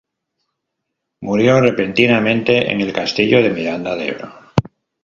Murió 1.19 1.61
repentinamente 1.61 2.71
en 2.71 2.81
el 2.81 2.91
castillo 2.91 3.43
de 3.43 3.51
Miranda 3.51 3.95
de 3.95 4.07
Ebro. 4.07 4.33